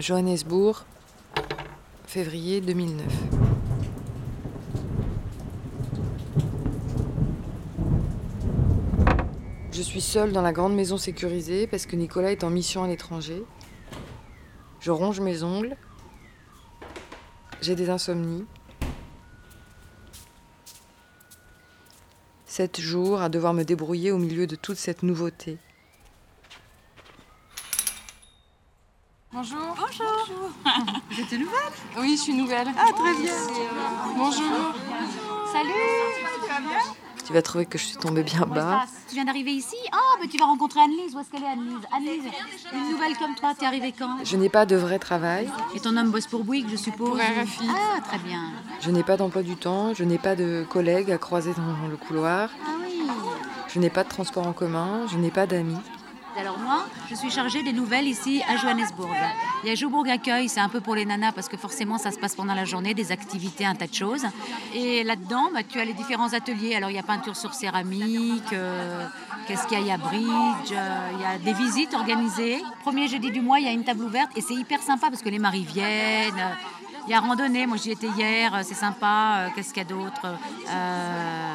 [0.00, 0.86] Johannesburg,
[2.06, 3.06] février 2009.
[9.72, 12.88] Je suis seule dans la grande maison sécurisée parce que Nicolas est en mission à
[12.88, 13.42] l'étranger.
[14.80, 15.76] Je ronge mes ongles.
[17.60, 18.46] J'ai des insomnies.
[22.46, 25.58] Sept jours à devoir me débrouiller au milieu de toute cette nouveauté.
[29.32, 29.60] Bonjour.
[29.78, 30.50] Bonjour.
[31.10, 31.72] Vous êtes nouvelle?
[31.98, 32.66] Oui, je suis nouvelle.
[32.76, 33.32] Ah, très bien.
[34.16, 34.74] Bonjour.
[35.52, 35.70] Salut.
[37.24, 38.86] Tu vas trouver que je suis tombée bien bas.
[39.08, 39.76] Tu viens d'arriver ici?
[39.92, 41.14] Ah, mais tu vas rencontrer Anne-Lise.
[41.14, 41.86] Où est-ce qu'elle est, Anne-Lise?
[41.96, 42.32] Anne-Lise,
[42.72, 43.54] une nouvelle comme toi.
[43.56, 44.18] T'es arrivée quand?
[44.24, 45.48] Je n'ai pas de vrai travail.
[45.76, 47.10] Et ton homme bosse pour Bouygues, je suppose?
[47.10, 47.68] Pour RFI.
[47.68, 48.50] Ah, très bien.
[48.80, 49.94] Je n'ai pas d'emploi du temps.
[49.94, 52.50] Je n'ai pas de collègues à croiser dans le couloir.
[52.66, 53.02] Ah oui.
[53.68, 55.06] Je n'ai pas de transport en commun.
[55.06, 55.78] Je n'ai pas d'amis.
[56.40, 59.14] Alors moi, je suis chargée des nouvelles ici à Johannesburg.
[59.62, 62.12] Il y a Joburg Accueil, c'est un peu pour les nanas parce que forcément ça
[62.12, 64.24] se passe pendant la journée, des activités, un tas de choses.
[64.74, 66.74] Et là-dedans, bah, tu as les différents ateliers.
[66.74, 69.06] Alors il y a peinture sur céramique, euh,
[69.46, 69.84] qu'est-ce qu'il y a?
[69.84, 72.62] Il y a bridge, euh, il y a des visites organisées.
[72.82, 75.20] Premier jeudi du mois, il y a une table ouverte et c'est hyper sympa parce
[75.20, 76.56] que les maris viennent.
[77.06, 79.50] Il y a randonnée, moi j'y étais hier, euh, c'est sympa.
[79.54, 80.22] Qu'est-ce qu'il y a d'autre?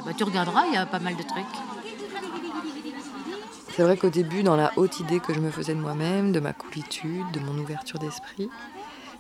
[0.06, 1.44] Bah, Tu regarderas, il y a pas mal de trucs.
[3.76, 6.40] C'est vrai qu'au début, dans la haute idée que je me faisais de moi-même, de
[6.40, 8.50] ma coolitude, de mon ouverture d'esprit,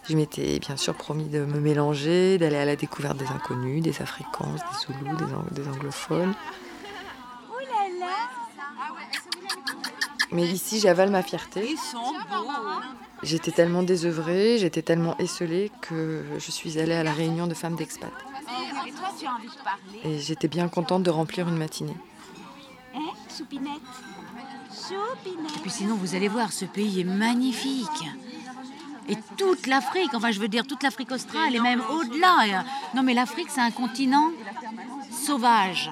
[0.08, 4.02] je m'étais bien sûr promis de me mélanger, d'aller à la découverte des inconnus, des
[4.02, 6.34] africains, des zoulous, des, ang- des anglophones.
[10.32, 11.76] Mais ici, j'avale ma fierté.
[13.24, 17.76] J'étais tellement désœuvrée, j'étais tellement esselée que je suis allée à la réunion de femmes
[17.76, 18.12] d'expat.
[20.06, 21.98] Et j'étais bien contente de remplir une matinée.
[23.36, 23.80] Hein,
[24.72, 28.06] Soupinette Et puis sinon, vous allez voir, ce pays est magnifique.
[29.10, 32.64] Et toute l'Afrique, enfin je veux dire toute l'Afrique australe et même au-delà.
[32.96, 34.32] Non mais l'Afrique, c'est un continent
[35.12, 35.92] sauvage.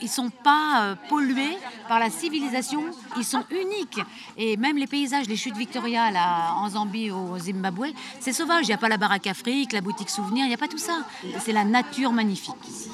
[0.00, 1.58] Ils sont pas euh, pollués
[1.88, 2.82] par la civilisation,
[3.18, 4.00] ils sont uniques.
[4.38, 6.10] Et même les paysages, les chutes Victoria
[6.56, 7.88] en Zambie au Zimbabwe,
[8.18, 8.64] c'est sauvage.
[8.64, 10.78] Il n'y a pas la baraque Afrique, la boutique souvenir, il n'y a pas tout
[10.78, 11.04] ça.
[11.38, 12.90] C'est la nature magnifique ici.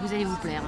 [0.00, 0.62] Vous allez vous plaire.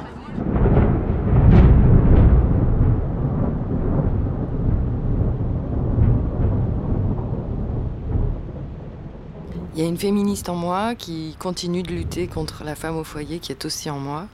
[9.79, 13.05] Il y a une féministe en moi qui continue de lutter contre la femme au
[13.05, 14.27] foyer qui est aussi en moi.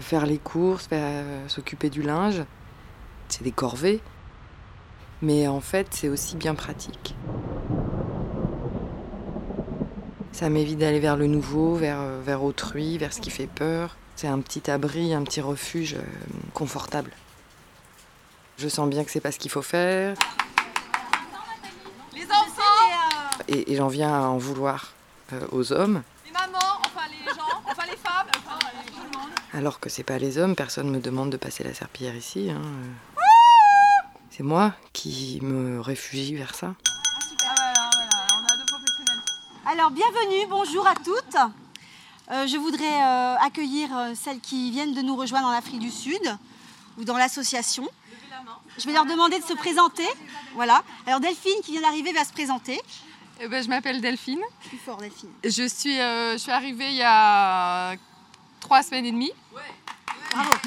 [0.00, 2.42] Faire les courses, faire- s'occuper du linge,
[3.28, 4.00] c'est des corvées.
[5.20, 7.14] Mais en fait, c'est aussi bien pratique.
[10.32, 13.98] Ça m'évite d'aller vers le nouveau, vers, euh, vers autrui, vers ce qui fait peur.
[14.16, 16.02] C'est un petit abri, un petit refuge euh,
[16.54, 17.10] confortable.
[18.56, 20.16] Je sens bien que c'est pas ce qu'il faut faire
[22.14, 24.92] Les enfants, et, et j'en viens à en vouloir
[25.32, 26.02] euh, aux hommes.
[26.24, 29.28] les mamans, enfin les gens, enfin les femmes, enfin tout le monde.
[29.54, 32.50] Alors que c'est pas les hommes, personne me demande de passer la serpillière ici.
[32.50, 32.60] hein.
[34.30, 36.74] C'est moi qui me réfugie vers ça.
[36.74, 39.22] Ah voilà, voilà, on a deux professionnels.
[39.66, 41.36] Alors, bienvenue, bonjour à toutes.
[42.30, 46.22] Euh, je voudrais euh, accueillir celles qui viennent de nous rejoindre en Afrique du Sud
[46.96, 47.86] ou dans l'association.
[48.78, 50.06] Je vais leur demander de se présenter.
[50.54, 50.82] Voilà.
[51.06, 52.80] Alors, Delphine qui vient d'arriver va se présenter.
[53.40, 54.40] Eh ben, je m'appelle Delphine.
[54.68, 55.30] Plus fort, Delphine.
[55.44, 57.94] Je suis, euh, je suis arrivée il y a
[58.60, 59.32] trois semaines et demie.
[60.32, 60.50] Bravo.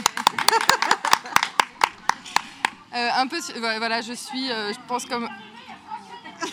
[2.93, 5.27] Euh, un peu, ouais, voilà, je suis, euh, je pense comme.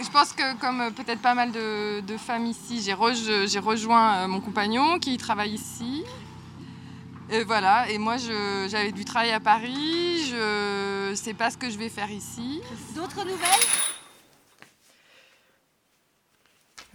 [0.00, 2.94] je pense que comme peut-être pas mal de, de femmes ici, j'ai
[3.48, 6.04] j'ai rejoint mon compagnon qui travaille ici.
[7.28, 10.36] Et voilà, et moi je- j'avais du travail à Paris, je
[11.14, 12.60] sais pas ce que je vais faire ici.
[12.94, 13.66] D'autres nouvelles?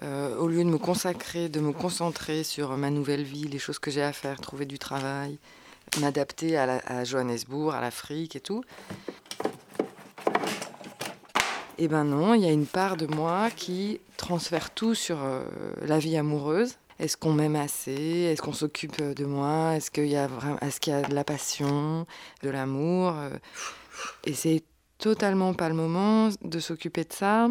[0.01, 3.79] Euh, au lieu de me consacrer, de me concentrer sur ma nouvelle vie, les choses
[3.79, 5.37] que j'ai à faire, trouver du travail,
[6.01, 8.63] m'adapter à, Johannesburg, à l'Afrique et tout.
[11.77, 15.43] Eh ben non, il y a une part de moi qui transfère tout sur euh,
[15.81, 16.75] la vie amoureuse.
[16.99, 18.29] Est-ce qu'on m'aime assez?
[18.31, 19.75] Est-ce qu'on s'occupe de moi?
[19.75, 22.05] Est-ce qu'il y a vraiment, est-ce qu'il y a de la passion,
[22.43, 23.13] de l'amour?
[23.17, 23.29] Euh,
[24.25, 24.63] Et c'est
[24.97, 27.49] totalement pas le moment de s'occuper de ça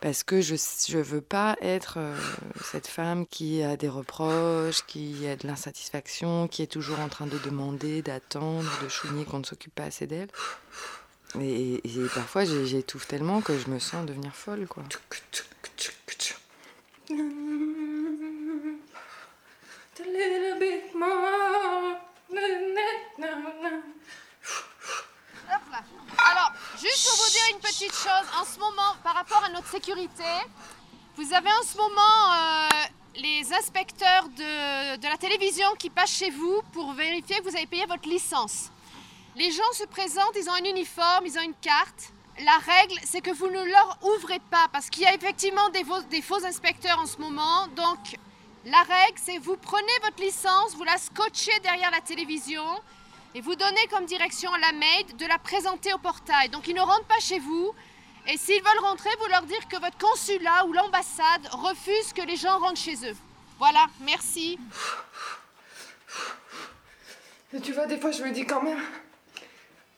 [0.00, 0.54] parce que je
[0.88, 2.16] je veux pas être euh,
[2.64, 7.26] cette femme qui a des reproches, qui a de l'insatisfaction, qui est toujours en train
[7.26, 10.28] de demander, d'attendre, de chouiner qu'on ne s'occupe pas assez d'elle.
[11.40, 11.82] Et,
[12.14, 14.82] parfois j'étouffe tellement que je me sens devenir folle quoi.
[26.18, 27.42] Alors, juste pour vous dire
[27.92, 28.28] chose.
[28.40, 30.24] En ce moment, par rapport à notre sécurité,
[31.16, 32.68] vous avez en ce moment euh,
[33.16, 37.66] les inspecteurs de, de la télévision qui passent chez vous pour vérifier que vous avez
[37.66, 38.70] payé votre licence.
[39.36, 42.12] Les gens se présentent, ils ont un uniforme, ils ont une carte.
[42.44, 45.84] La règle, c'est que vous ne leur ouvrez pas parce qu'il y a effectivement des
[46.10, 47.66] des faux inspecteurs en ce moment.
[47.68, 48.16] Donc,
[48.64, 52.64] la règle, c'est vous prenez votre licence, vous la scotchez derrière la télévision
[53.34, 56.48] et vous donnez comme direction à la maid de la présenter au portail.
[56.48, 57.74] Donc, ils ne rentrent pas chez vous.
[58.26, 62.36] Et s'ils veulent rentrer, vous leur dire que votre consulat ou l'ambassade refuse que les
[62.36, 63.16] gens rentrent chez eux.
[63.58, 64.58] Voilà, merci.
[67.52, 68.82] Et tu vois, des fois, je me dis quand même.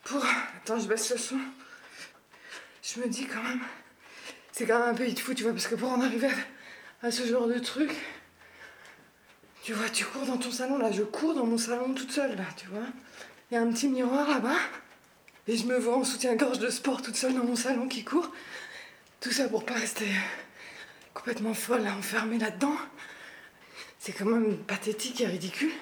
[0.05, 0.25] Pour.
[0.59, 1.39] Attends, je baisse le son.
[2.83, 3.61] Je me dis quand même.
[4.53, 6.29] C'est quand même un peu de fou, tu vois, parce que pour en arriver
[7.03, 7.91] à, à ce genre de truc.
[9.63, 12.37] Tu vois, tu cours dans ton salon, là, je cours dans mon salon toute seule,
[12.37, 12.87] là, tu vois.
[13.51, 14.57] Il y a un petit miroir là-bas.
[15.49, 18.31] Et je me vois en soutien-gorge de sport toute seule dans mon salon qui court.
[19.21, 20.07] Tout ça pour pas rester
[21.13, 22.77] complètement folle, enfermée là-dedans.
[23.99, 25.73] C'est quand même pathétique et ridicule.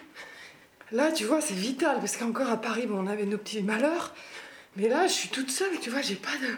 [0.90, 4.14] Là, tu vois, c'est vital, parce qu'encore à Paris, bon, on avait nos petits malheurs.
[4.76, 6.56] Mais là, je suis toute seule, tu vois, j'ai pas de.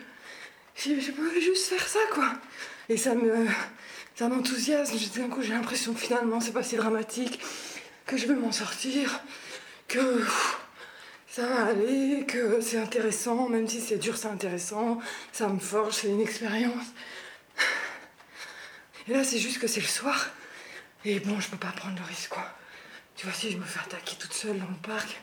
[0.77, 2.33] Je peux juste faire ça, quoi.
[2.89, 3.47] Et ça me.
[4.15, 4.97] Ça m'enthousiasme.
[5.17, 7.41] D'un coup, j'ai l'impression que finalement, c'est pas si dramatique,
[8.07, 9.21] que je vais m'en sortir,
[9.89, 10.25] que.
[11.31, 14.99] Ça va aller, que c'est intéressant, même si c'est dur, c'est intéressant.
[15.31, 16.87] Ça me forge, c'est une expérience.
[19.07, 20.31] Et là, c'est juste que c'est le soir.
[21.05, 22.45] Et bon, je peux pas prendre le risque, quoi.
[23.15, 25.21] Tu vois, si je me fais attaquer toute seule dans le parc,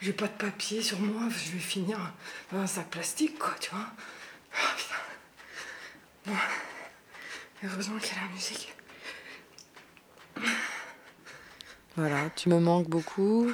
[0.00, 1.98] j'ai pas de papier sur moi, je vais finir
[2.50, 3.86] dans un sac plastique, quoi, tu vois.
[4.54, 4.94] Ah, putain.
[6.26, 6.36] Bon.
[7.64, 8.74] Heureusement qu'il y a la musique.
[11.96, 13.50] Voilà, tu me manques beaucoup.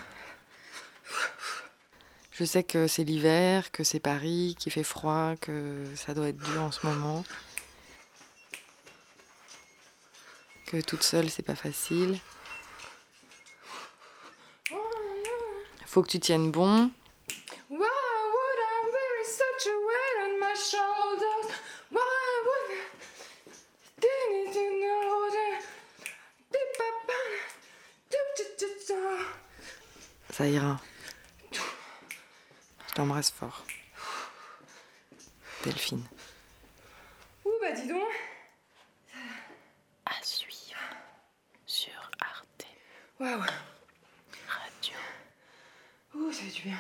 [2.33, 6.39] Je sais que c'est l'hiver, que c'est Paris, qu'il fait froid, que ça doit être
[6.39, 7.25] dur en ce moment.
[10.67, 12.19] Que toute seule, c'est pas facile.
[15.87, 16.91] Faut que tu tiennes bon.
[30.33, 30.81] Ça ira.
[31.53, 33.65] Je t'embrasse fort.
[35.65, 36.05] Delphine.
[37.45, 38.03] Ouh bah dis donc.
[40.07, 40.79] À suivre
[41.67, 42.67] sur Arte
[43.19, 43.41] Waouh.
[44.49, 44.97] Radio.
[46.15, 46.79] Ouh ça fait du bien.